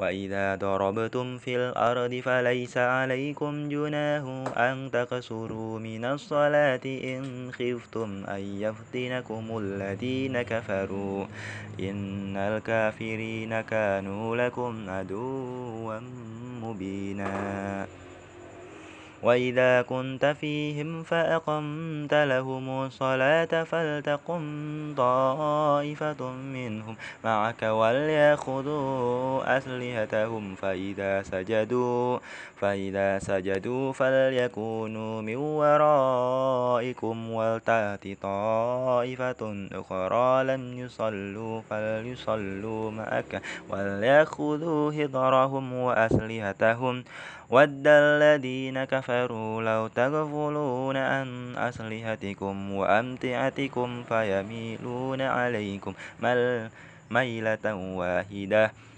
وإذا 0.00 0.54
ضربتم 0.54 1.38
في 1.38 1.56
الأرض 1.56 2.14
فليس 2.24 2.78
عليكم 2.78 3.68
جناه 3.68 4.44
أن 4.56 4.90
تقصروا 4.90 5.78
من 5.78 6.04
الصلاة 6.04 6.80
إن 6.84 7.52
خفتم 7.52 8.24
أن 8.24 8.40
يفتنكم 8.40 9.44
الذين 9.58 10.42
كفروا 10.42 11.26
إن 11.80 12.36
الكافرين 12.36 13.60
كانوا 13.60 14.36
لكم 14.36 14.90
عدوا 14.90 16.00
مبينا 16.62 17.30
وإذا 19.22 19.82
كنت 19.82 20.24
فيهم 20.24 21.02
فأقمت 21.02 22.14
لهم 22.14 22.84
الصلاة 22.84 23.64
فلتقم 23.64 24.42
طائفة 24.96 26.30
منهم 26.30 26.96
معك 27.24 27.62
وليأخذوا 27.62 29.58
أسلحتهم 29.58 30.54
فإذا 30.54 31.22
سجدوا 31.22 32.18
فإذا 32.60 33.18
سجدوا 33.18 33.92
فليكونوا 33.92 35.22
من 35.22 35.36
ورائكم 35.36 37.30
ولتأت 37.30 38.04
طائفة 38.22 39.68
أخرى 39.72 40.44
لم 40.44 40.78
يصلوا 40.78 41.60
فليصلوا 41.70 42.90
معك 42.90 43.42
وليأخذوا 43.68 44.92
هضرهم 44.92 45.72
وأسلحتهم 45.72 47.04
ود 47.50 47.82
الذين 47.86 48.84
كفروا 48.84 49.62
لو 49.62 49.86
تغفلون 49.86 50.96
عن 50.96 51.56
أسلحتكم 51.56 52.72
وأمتعتكم 52.72 54.02
فيميلون 54.08 55.20
عليكم 55.20 55.92
ميلة 57.10 57.74
واحدة. 57.74 58.72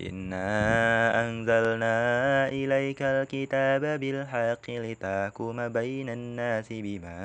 إنا 0.00 1.28
أنزلنا 1.28 2.48
إليك 2.48 3.02
الكتاب 3.02 4.00
بالحق 4.00 4.70
لتحكم 4.70 5.68
بين 5.68 6.08
الناس 6.08 6.66
بما 6.70 7.18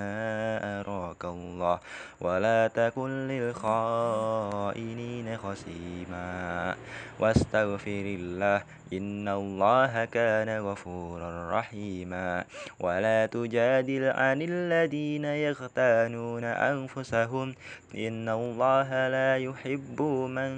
أراك 0.82 1.26
الله 1.26 1.80
ولا 2.22 2.68
تكن 2.68 3.28
للخائنين 3.28 5.38
خصيما 5.38 6.76
واستغفر 7.20 8.06
الله 8.20 8.62
إن 8.94 9.28
الله 9.28 10.06
كان 10.06 10.50
غفورا 10.60 11.60
رحيما 11.60 12.44
ولا 12.80 13.26
تجادل 13.26 14.04
عن 14.06 14.42
الذين 14.42 15.26
يختانون 15.26 16.44
أنفسهم 16.44 17.54
إن 17.96 18.30
الله 18.30 19.08
لا 19.08 19.38
يحب 19.38 20.02
من 20.38 20.52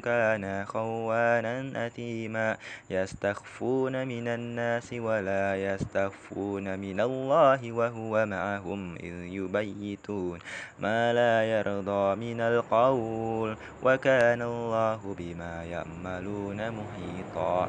كان 0.00 0.64
خوانا 0.66 1.47
أثيما 1.76 2.56
يستخفون 2.90 4.08
من 4.08 4.28
الناس 4.28 4.92
ولا 4.92 5.56
يستخفون 5.56 6.78
من 6.78 7.00
الله 7.00 7.72
وهو 7.72 8.26
معهم 8.26 8.94
إذ 8.96 9.16
يبيتون 9.38 10.38
ما 10.78 11.12
لا 11.12 11.44
يرضى 11.44 12.14
من 12.14 12.40
القول 12.40 13.56
وكان 13.82 14.42
الله 14.42 15.00
بما 15.18 15.64
يعملون 15.64 16.58
محيطا 16.70 17.68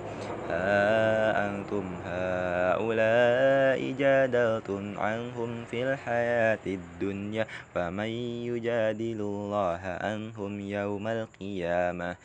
ها 0.49 1.47
أنتم 1.49 1.85
هؤلاء 2.05 3.91
جادلتم 3.91 4.99
عنهم 4.99 5.65
في 5.71 5.83
الحياة 5.83 6.65
الدنيا 6.67 7.45
فمن 7.75 8.11
يجادل 8.49 9.19
الله 9.21 9.81
عنهم 10.01 10.59
يوم 10.59 11.07
القيامة 11.07 12.15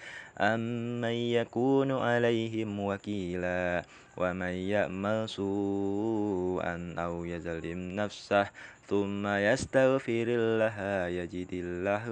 أمن 0.40 1.14
يكون 1.38 1.92
عليهم 1.92 2.80
وكيلا 2.80 3.82
ومن 4.16 4.46
يأمل 4.46 5.28
سوءا 5.28 6.94
أو 6.98 7.24
يظلم 7.24 7.78
نفسه 7.96 8.46
ثم 8.88 9.26
يستغفر 9.26 10.26
الله 10.28 11.06
يجد 11.06 11.52
الله 11.52 12.04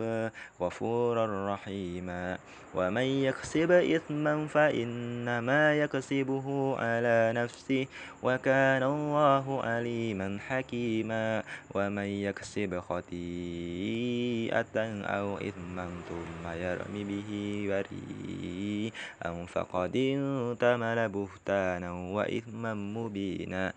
غفورا 0.61 1.55
رحيما 1.55 2.39
ومن 2.75 3.03
يكسب 3.03 3.71
إثما 3.71 4.47
فإنما 4.47 5.75
يكسبه 5.75 6.77
على 6.79 7.33
نفسه 7.37 7.87
وكان 8.23 8.83
الله 8.83 9.63
عليما 9.63 10.39
حكيما 10.49 11.43
ومن 11.75 12.09
يكسب 12.27 12.81
خطيئة 12.81 14.77
أو 15.05 15.37
إثما 15.37 15.87
ثم 16.09 16.49
يرمي 16.49 17.05
به 17.05 17.31
بريئا 17.69 19.47
فقد 19.47 19.97
انتمل 19.97 21.09
بهتانا 21.09 21.93
وإثما 21.93 22.75
مبينا 22.75 23.73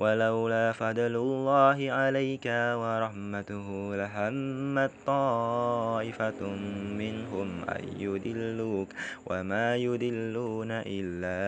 ولولا 0.00 0.72
فضل 0.72 1.14
الله 1.16 1.78
عليك 1.92 2.46
ورحمته 2.80 3.66
لهمت 3.96 4.90
طائفة 5.06 6.40
منهم 6.98 7.48
أن 7.68 7.84
يدلوك 8.30 8.88
وما 9.26 9.76
يدلون 9.76 10.70
إلا 10.70 11.42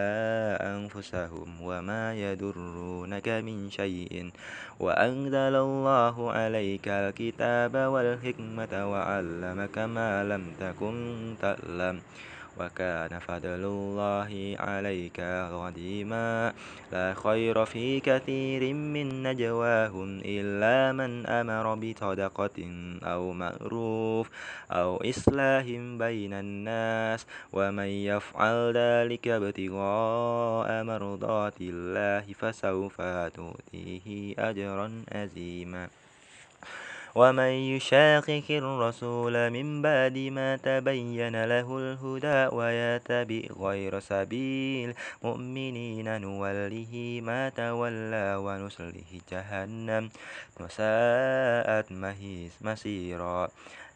أنفسهم 0.75 1.49
وما 1.63 2.15
يدرونك 2.15 3.29
من 3.29 3.71
شيء. 3.71 4.31
وأنزل 4.81 5.55
الله 5.55 6.17
عليك 6.33 6.87
الكتاب 6.89 7.75
والحكمة 7.77 8.73
وعلمك 8.91 9.77
ما 9.79 10.25
لم 10.25 10.45
تكن 10.61 10.95
تعلم. 11.43 11.97
وكان 12.61 13.19
فضل 13.19 13.63
الله 13.65 14.57
عليك 14.59 15.21
عظيما 15.53 16.53
لا 16.93 17.15
خير 17.15 17.65
في 17.65 18.01
كثير 18.01 18.75
من 18.75 19.23
نجواهم 19.23 20.21
إلا 20.25 20.93
من 20.93 21.27
أمر 21.27 21.75
بصدقة 21.75 22.59
أو 23.03 23.33
معروف 23.33 24.31
أو 24.73 24.97
إصلاح 24.97 25.65
بين 25.99 26.33
الناس. 26.33 27.27
ومن 27.53 27.91
يفعل 28.13 28.73
ذلك 28.77 29.29
ابتغاء 29.29 30.85
مرضات 30.85 31.59
الله 31.61 32.25
فسوف 32.33 32.97
تؤتيه 33.37 34.35
أجرا 34.39 34.89
عظيما. 35.13 36.02
ومن 37.15 37.53
يشاقق 37.77 38.49
الرسول 38.51 39.51
من 39.51 39.83
بعد 39.83 40.19
ما 40.19 40.57
تبين 40.57 41.45
له 41.45 41.79
الهدى 41.79 42.57
ويتبع 42.57 43.43
غير 43.61 44.01
سبيل 44.01 44.95
مؤمنين 45.23 46.21
نوله 46.21 47.21
ما 47.25 47.49
تولى 47.49 48.37
ونسله 48.37 49.11
جهنم 49.31 50.11
وساءت 50.61 51.87
مسيرا 52.61 53.49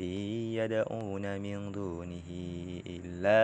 إن 0.00 0.14
يدعون 0.58 1.40
من 1.40 1.72
دونه 1.72 2.28
إلا 2.86 3.42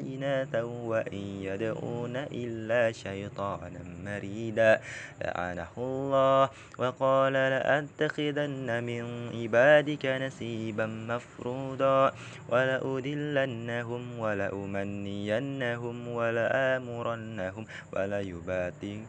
إناثا 0.00 0.62
وإن 0.62 1.24
يدعون 1.42 2.16
إلا 2.16 2.92
شيطانا 2.92 3.82
مريدا. 4.04 4.80
لعنه 5.22 5.72
الله 5.78 6.50
وقال 6.78 7.32
لأتخذن 7.32 8.84
من 8.84 9.04
عبادك 9.34 10.06
نسيبا 10.06 10.86
مفروضا. 10.86 12.12
ولأدلنهم 12.48 14.18
ولأمنينهم 14.18 16.08
ولآمرنهم 16.08 17.66
وليباتن 17.92 19.06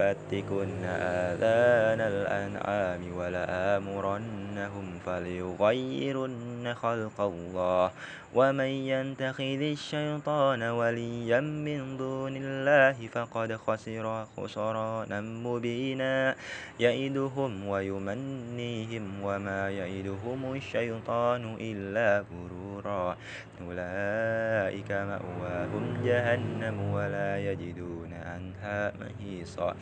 باتكن 0.00 0.84
آذان 1.28 2.00
الأنعام 2.00 3.02
ولآمرنهم 3.18 4.86
فليغيرن 5.06 6.74
خلق 6.82 7.18
الله. 7.20 7.90
ومن 8.34 8.64
ينتخذ 8.64 9.60
الشيطان 9.74 10.62
وليا 10.62 11.40
من 11.40 11.96
دون 11.96 12.36
الله 12.36 13.06
فقد 13.06 13.56
خسر 13.56 14.26
خسرانا 14.36 15.20
مبينا 15.20 16.36
يئدهم 16.80 17.66
ويمنيهم 17.66 19.04
وما 19.22 19.70
يئدهم 19.70 20.54
الشيطان 20.54 21.56
إلا 21.60 22.24
غرورا 22.30 23.16
أولئك 23.66 24.90
مأواهم 24.92 25.84
جهنم 26.04 26.76
ولا 26.92 27.38
يجدون 27.38 28.12
عنها 28.14 28.92
محيصا 29.00 29.74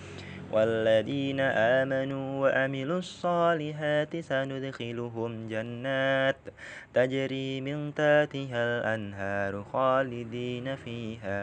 والذين 0.53 1.41
آمنوا 1.41 2.29
وعملوا 2.43 2.99
الصالحات 2.99 4.17
سندخلهم 4.17 5.49
جنات 5.49 6.37
تجري 6.95 7.61
من 7.61 7.95
تحتها 7.95 8.61
الأنهار 8.65 9.65
خالدين 9.73 10.77
فيها 10.77 11.39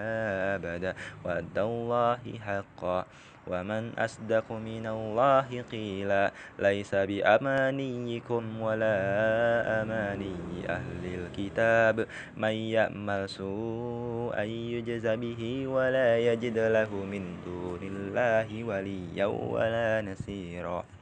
أبدا. 0.56 0.94
وعد 1.26 1.58
الله 1.58 2.24
حقا. 2.46 3.06
ومن 3.48 3.94
أصدق 3.98 4.52
من 4.52 4.86
الله 4.88 5.64
قيلا 5.72 6.32
ليس 6.60 6.96
بأمانيكم 6.96 8.44
ولا 8.62 8.98
أماني 9.82 10.66
أهل 10.70 11.04
الكتاب. 11.06 12.08
من 12.38 12.56
يأمل 12.56 13.30
سوءا 13.30 14.44
يجز 14.44 15.08
به 15.08 15.68
ولا 15.68 16.18
يجد 16.18 16.58
له 16.58 16.92
من 16.94 17.24
دون 17.46 17.82
الله 17.84 18.64
وليا 18.64 19.26
ولا 19.26 20.02
نصيرا. 20.02 20.95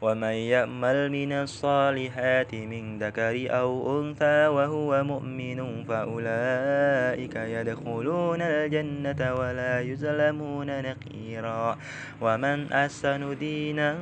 ومن 0.00 0.36
يأمل 0.54 1.10
من 1.10 1.32
الصالحات 1.32 2.54
من 2.54 2.98
ذكر 2.98 3.34
أو 3.50 4.00
أنثى 4.00 4.46
وهو 4.46 5.04
مؤمن 5.04 5.84
فأولئك 5.84 7.36
يدخلون 7.36 8.42
الجنة 8.42 9.34
ولا 9.34 9.80
يظلمون 9.80 10.82
نقيرا 10.82 11.78
ومن 12.20 12.72
أحسن 12.72 13.38
دينا 13.38 13.98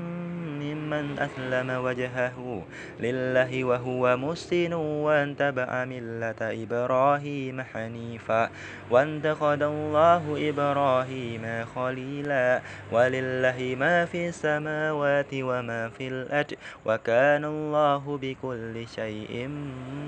ممن 0.67 1.19
أسلم 1.19 1.69
وجهه 1.71 2.63
لله 3.01 3.65
وهو 3.65 4.17
محسن 4.17 4.73
واتبع 4.73 5.85
ملة 5.85 6.41
إبراهيم 6.63 7.57
حنيفا 7.63 8.51
وانتقد 8.91 9.63
الله 9.63 10.23
إبراهيم 10.51 11.45
خليلا 11.75 12.61
ولله 12.93 13.77
ما 13.79 14.05
في 14.05 14.29
السماوات 14.29 15.33
وما 15.35 15.89
في 15.89 16.09
الأرض 16.09 16.55
وكان 16.87 17.45
الله 17.45 18.19
بكل 18.23 18.75
شيء 18.89 19.49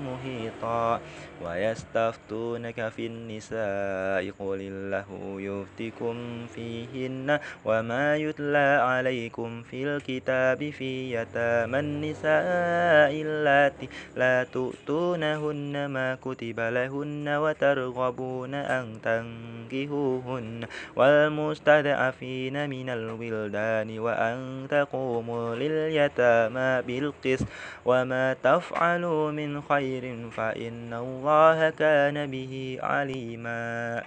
محيطا 0.07 0.99
ويستفتونك 1.43 2.89
في 2.89 3.05
النساء 3.05 4.23
قل 4.39 4.59
الله 4.61 5.07
يفتكم 5.41 6.15
فيهن 6.55 7.39
وما 7.65 8.15
يتلى 8.15 8.69
عليكم 8.83 9.61
في 9.63 9.83
الكتاب 9.83 10.48
في 10.55 11.13
يتامى 11.13 11.79
النساء 11.79 13.11
اللاتي 13.21 13.89
لا 14.15 14.43
تؤتونهن 14.43 15.85
ما 15.85 16.15
كتب 16.15 16.59
لهن 16.59 17.27
وترغبون 17.27 18.53
أن 18.53 18.85
تنكهوهن 19.03 20.65
والمستضعفين 20.95 22.69
من 22.69 22.89
الولدان 22.89 23.99
وأن 23.99 24.67
تقوموا 24.69 25.55
لليتامى 25.55 26.81
بالقسط 26.87 27.47
وما 27.85 28.33
تفعلوا 28.43 29.31
من 29.31 29.61
خير 29.61 30.29
فإن 30.31 30.93
الله 30.93 31.69
كان 31.69 32.31
به 32.31 32.79
عليما 32.83 34.03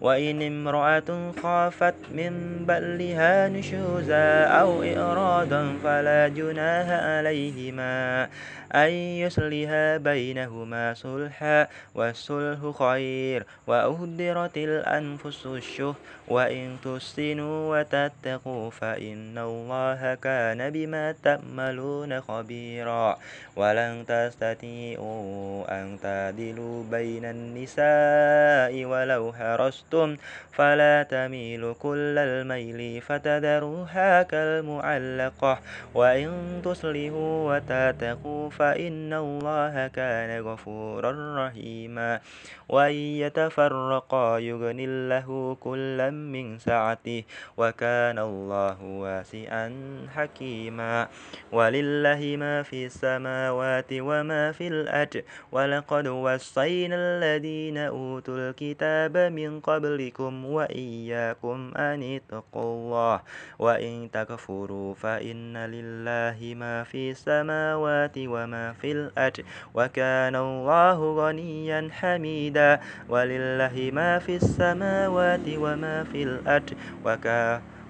وإن 0.00 0.42
امرأة 0.42 1.32
خافت 1.42 1.94
من 2.12 2.32
بلها 2.68 3.48
نشوزا 3.48 4.44
أو 4.44 4.82
إرادا 4.82 5.76
فلا 5.84 6.28
جناها 6.28 7.18
عليهما. 7.18 8.28
أن 8.74 8.90
يصلها 8.90 9.96
بينهما 9.96 10.94
صلحا 10.94 11.68
والصلح 11.94 12.58
خير 12.78 13.46
وأهدرت 13.66 14.56
الأنفس 14.56 15.46
الشه 15.46 15.94
وإن 16.28 16.76
تحسنوا 16.84 17.78
وتتقوا 17.78 18.70
فإن 18.70 19.38
الله 19.38 20.14
كان 20.14 20.70
بما 20.70 21.14
تأملون 21.22 22.20
خبيرا 22.20 23.18
ولن 23.56 24.04
تستطيعوا 24.08 25.64
أن 25.70 25.98
تعدلوا 26.02 26.84
بين 26.90 27.24
النساء 27.24 28.84
ولو 28.84 29.32
حرصتم 29.32 30.16
فلا 30.52 31.02
تميلوا 31.02 31.74
كل 31.74 32.18
الميل 32.18 33.00
فتذروها 33.02 34.22
كالمعلقة 34.22 35.58
وإن 35.94 36.60
تصلحوا 36.64 37.56
وتتقوا 37.56 38.50
فإن 38.58 39.12
الله 39.12 39.86
كان 39.88 40.40
غفورا 40.42 41.12
رحيما. 41.46 42.20
وإن 42.68 42.94
يتفرقا 43.24 44.38
يغني 44.38 44.84
الله 44.84 45.56
كلا 45.60 46.10
من 46.10 46.58
سعته 46.58 47.24
وكان 47.56 48.18
الله 48.18 48.82
واسعا 48.82 49.66
حكيما. 50.14 51.08
ولله 51.52 52.36
ما 52.38 52.62
في 52.62 52.86
السماوات 52.86 53.90
وما 53.92 54.52
في 54.52 54.68
الأرض 54.68 55.22
ولقد 55.52 56.06
وصينا 56.08 56.96
الذين 56.96 57.78
أوتوا 57.78 58.36
الكتاب 58.36 59.16
من 59.16 59.60
قبل 59.60 59.76
قبلكم 59.86 60.44
وإياكم 60.44 61.58
أن 61.76 62.02
اتقوا 62.02 62.62
الله. 62.62 63.16
وإن 63.58 64.10
تكفروا 64.10 64.94
فإن 64.94 65.56
لله 65.56 66.38
ما 66.54 66.84
في 66.84 67.10
السماوات 67.10 68.16
وما 68.18 68.45
في 68.80 68.92
الأرض 68.92 69.36
وكان 69.74 70.36
الله 70.36 70.98
غنيا 71.16 71.88
حميدا 71.92 72.80
ولله 73.08 73.90
ما 73.92 74.18
في 74.18 74.36
السماوات 74.36 75.46
وما 75.56 76.04
في 76.04 76.22
الأرض 76.22 76.70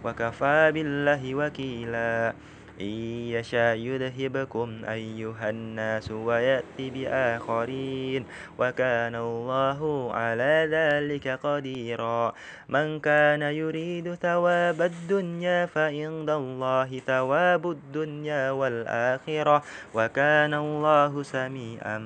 وكفى 0.05 0.71
بالله 0.75 1.35
وكيلا 1.35 2.33
إن 2.81 2.95
يشاء 3.37 3.77
يذهبكم 3.77 4.85
أيها 4.85 5.51
الناس 5.51 6.11
ويأتي 6.11 6.91
بآخرين 6.91 8.24
وكان 8.59 9.14
الله 9.14 9.81
على 10.12 10.55
ذلك 10.70 11.29
قديرا. 11.29 12.33
من 12.68 13.01
كان 13.01 13.43
يريد 13.43 14.14
ثواب 14.14 14.83
الدنيا 14.83 15.66
فعند 15.66 16.31
الله 16.31 17.01
ثواب 17.07 17.70
الدنيا 17.70 18.51
والآخرة 18.51 19.62
وكان 19.95 20.55
الله 20.55 21.22
سميعا 21.22 21.99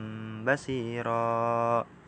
بصيرا. 0.46 1.99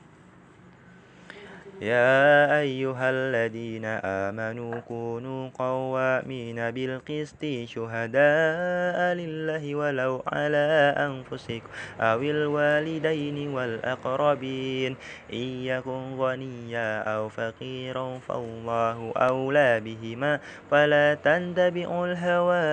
يا 1.82 2.62
أيها 2.62 3.10
الذين 3.10 3.84
آمنوا 4.06 4.80
كونوا 4.86 5.50
قوامين 5.58 6.70
بالقسط 6.70 7.42
شهداء 7.42 8.98
لله 9.18 9.74
ولو 9.74 10.22
على 10.26 10.94
أنفسكم 10.94 11.66
أو 12.00 12.22
الوالدين 12.22 13.48
والأقربين. 13.54 14.96
إن 15.32 15.48
يكن 15.66 16.02
غنيا 16.18 17.02
أو 17.02 17.28
فقيرا 17.28 18.18
فالله 18.18 19.12
أولى 19.16 19.80
بهما. 19.80 20.40
فلا 20.70 21.14
تنتبعوا 21.14 22.06
الهوى 22.06 22.64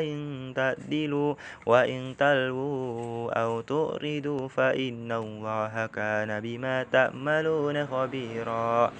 أن 0.00 0.08
تعدلوا 0.56 1.34
وإن 1.66 2.16
تلووا 2.18 3.32
أو 3.42 3.60
تؤردوا 3.60 4.48
فإن 4.48 5.12
الله 5.12 5.86
كان 5.86 6.40
بما 6.40 6.86
تعملون 6.92 7.86
خبيرا. 7.86 8.37
كثيرا. 8.38 8.92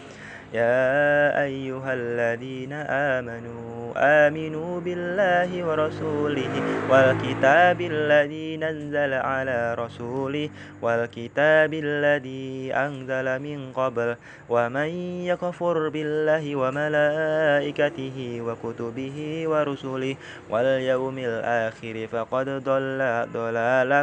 يا 0.54 1.44
أيها 1.44 1.92
الذين 1.94 2.72
آمنوا 2.72 3.92
آمنوا 3.96 4.80
بالله 4.80 5.50
ورسوله 5.64 6.52
والكتاب 6.90 7.80
الذي 7.80 8.56
نزل 8.56 9.12
على 9.14 9.74
رسوله 9.74 10.48
والكتاب 10.82 11.74
الذي 11.74 12.72
أنزل 12.74 13.26
من 13.42 13.72
قبل 13.76 14.16
ومن 14.48 14.90
يكفر 15.28 15.88
بالله 15.88 16.56
وملائكته 16.56 18.16
وكتبه 18.40 19.18
ورسله 19.46 20.16
واليوم 20.50 21.18
الآخر 21.18 22.06
فقد 22.12 22.46
ضل 22.64 23.00
ضلالا 23.32 24.02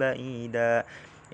بعيدا. 0.00 0.84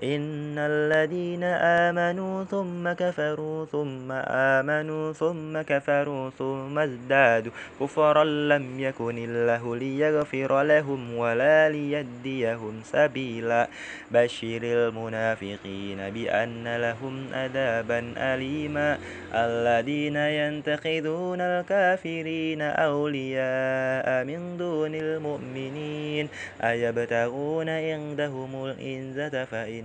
إن 0.03 0.57
الذين 0.57 1.43
آمنوا 1.43 2.43
ثم 2.43 2.91
كفروا 2.93 3.65
ثم 3.65 4.11
آمنوا 4.27 5.13
ثم 5.13 5.61
كفروا 5.61 6.29
ثم 6.29 6.79
ازدادوا 6.79 7.51
كفرا 7.79 8.23
لم 8.23 8.79
يكن 8.79 9.17
الله 9.17 9.75
ليغفر 9.75 10.63
لهم 10.63 11.17
ولا 11.17 11.69
ليديهم 11.69 12.81
سبيلا 12.83 13.67
بشر 14.11 14.59
المنافقين 14.63 16.09
بأن 16.09 16.75
لهم 16.75 17.27
أذابا 17.33 18.13
أليما 18.17 18.97
الذين 19.33 20.15
ينتخذون 20.15 21.41
الكافرين 21.41 22.61
أولياء 22.61 24.23
من 24.23 24.57
دون 24.57 24.95
المؤمنين 24.95 26.27
أيبتغون 26.63 27.69
عندهم 27.69 28.65
الإنزة 28.65 29.45
فإن 29.45 29.84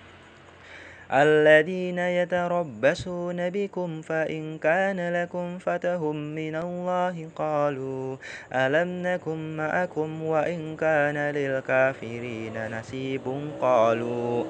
الذين 1.13 1.99
يتربصون 1.99 3.49
بكم 3.49 4.01
فإن 4.01 4.57
كان 4.57 5.13
لكم 5.13 5.57
فتهم 5.57 6.15
من 6.15 6.55
الله 6.55 7.27
قالوا 7.35 8.15
ألم 8.53 9.07
نكن 9.07 9.57
معكم 9.57 10.23
وإن 10.23 10.75
كان 10.75 11.17
للكافرين 11.17 12.53
نسيب 12.79 13.21
قالوا 13.61 14.43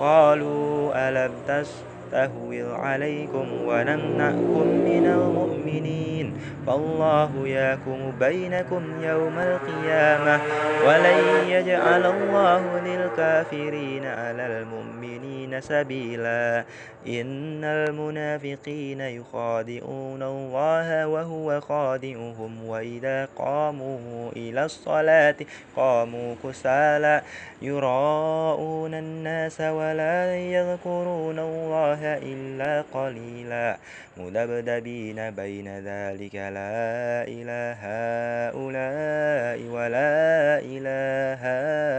قالوا 0.00 1.08
ألم 1.08 1.32
تستهوي 1.48 2.62
عليكم 2.62 3.46
ونمنعكم 3.66 4.66
من 4.66 5.06
المؤمنين 5.06 6.34
فالله 6.66 7.30
يحكم 7.48 8.12
بينكم 8.20 8.82
يوم 9.02 9.38
القيامة 9.38 10.40
ولن 10.86 11.48
يجعل 11.48 12.06
الله 12.06 12.80
للكافرين 12.86 14.06
على 14.06 14.46
المؤمنين 14.46 15.37
سبيلا 15.60 16.64
إن 17.06 17.64
المنافقين 17.64 19.00
يخادعون 19.00 20.22
الله 20.22 21.06
وهو 21.06 21.60
خادعهم 21.60 22.64
وإذا 22.64 23.28
قاموا 23.36 24.30
إلى 24.36 24.64
الصلاة 24.64 25.36
قاموا 25.76 26.34
كسالى 26.44 27.22
يراءون 27.62 28.94
الناس 28.94 29.60
ولا 29.60 30.36
يذكرون 30.36 31.38
الله 31.38 32.00
إلا 32.02 32.84
قليلا 32.94 33.76
مذبذبين 34.16 35.30
بين 35.30 35.68
ذلك 35.78 36.34
لا 36.34 37.24
إله 37.28 37.78
هؤلاء 38.48 39.58
ولا 39.70 40.58
إله 40.58 41.40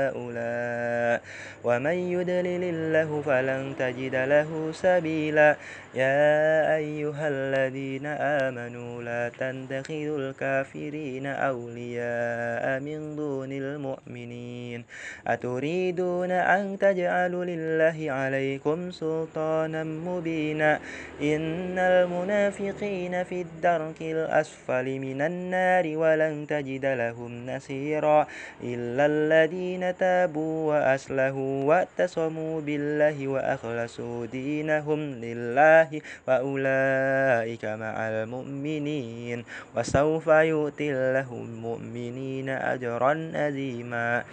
هؤلاء 0.09 1.21
ومن 1.63 1.97
يدلل 2.15 2.63
الله 2.63 3.21
فلن 3.39 3.75
تجد 3.79 4.15
له 4.15 4.71
سبيلا 4.73 5.55
يا 5.95 6.75
أيها 6.75 7.27
الذين 7.27 8.05
آمنوا 8.05 9.03
لا 9.03 9.29
تتخذوا 9.29 10.17
الكافرين 10.19 11.25
أولياء 11.25 12.79
من 12.79 13.15
دون 13.15 13.51
المؤمنين 13.51 14.85
أتريدون 15.27 16.31
أن 16.31 16.77
تجعلوا 16.79 17.45
لله 17.45 18.11
عليكم 18.11 18.91
سلطانا 18.91 19.83
مبينا 19.83 20.79
إن 21.21 21.79
المنافقين 21.79 23.23
في 23.23 23.41
الدرك 23.41 24.01
الأسفل 24.01 24.99
من 24.99 25.21
النار 25.21 25.97
ولن 25.97 26.47
تجد 26.47 26.85
لهم 26.85 27.49
نصيرا 27.49 28.27
إلا 28.63 29.05
الذين 29.05 29.97
تابوا 29.97 30.69
وأسلهوا 30.69 31.63
واعتصموا 31.63 32.61
بالله 32.61 33.28
وأخلصوا 33.30 34.25
دينهم 34.25 34.99
لله 34.99 36.01
وأولئك 36.27 37.65
مع 37.65 37.95
المؤمنين 38.09 39.45
وسوف 39.75 40.27
يؤتي 40.27 40.88
الله 40.93 41.27
المؤمنين 41.32 42.49
أجرا 42.49 43.32
عظيما 43.36 44.23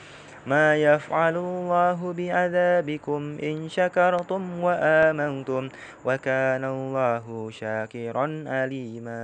ما 0.46 0.76
يفعل 0.76 1.36
الله 1.36 2.12
بعذابكم 2.12 3.38
إن 3.42 3.68
شكرتم 3.68 4.42
وآمنتم 4.62 5.68
وكان 6.04 6.64
الله 6.64 7.50
شاكرا 7.50 8.44
عليما 8.46 9.22